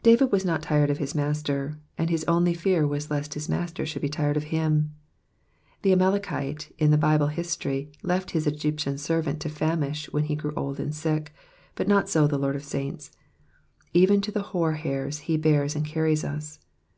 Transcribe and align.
^^ 0.00 0.02
David 0.02 0.30
was 0.30 0.44
not 0.44 0.60
tired 0.60 0.90
of 0.90 0.98
hia 0.98 1.08
Master, 1.16 1.78
and 1.96 2.10
bis 2.10 2.26
only 2.28 2.52
fear 2.52 2.86
was 2.86 3.10
lest 3.10 3.32
his 3.32 3.48
Master 3.48 3.86
should 3.86 4.02
be 4.02 4.08
tired 4.10 4.36
of 4.36 4.42
him. 4.52 4.92
The 5.80 5.92
Amalekite 5.92 6.74
in 6.76 6.90
the 6.90 6.98
Bible 6.98 7.28
history 7.28 7.90
left 8.02 8.32
his 8.32 8.46
Egyptian 8.46 8.98
servant 8.98 9.40
to 9.40 9.48
famish 9.48 10.12
when 10.12 10.24
he 10.24 10.36
grew 10.36 10.52
old 10.56 10.78
and 10.78 10.94
sick, 10.94 11.32
but 11.74 11.88
not 11.88 12.06
so 12.10 12.26
the 12.26 12.36
Lord 12.36 12.54
of 12.54 12.64
saints; 12.64 13.12
even 13.94 14.20
to 14.20 14.40
hoar 14.42 14.72
hairs 14.74 15.20
he 15.20 15.38
bears 15.38 15.74
and 15.74 15.86
carries 15.86 16.22
us. 16.22 16.58